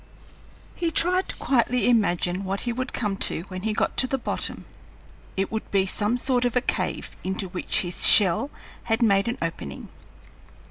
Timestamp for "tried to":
0.89-1.35